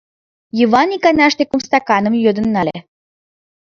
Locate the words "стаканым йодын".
1.67-2.47